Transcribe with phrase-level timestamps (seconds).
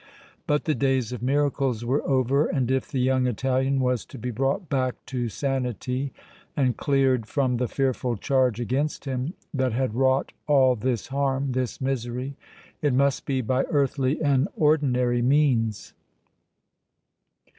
[0.47, 4.31] But the days of miracles were over, and if the young Italian was to be
[4.31, 6.11] brought back to sanity
[6.57, 11.79] and cleared from the fearful charge against him that had wrought all this harm, this
[11.79, 12.35] misery,
[12.81, 15.93] it must be by earthly and ordinary means.